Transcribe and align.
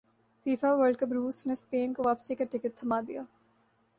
FIFA World 0.45 0.97
cup 0.97 1.11
روس 1.13 1.45
نے 1.47 1.53
Spain 1.53 1.93
کو 1.93 2.03
واپسی 2.05 2.35
کا 2.35 2.45
ٹکٹ 2.51 2.77
تھمادیا 2.77 3.21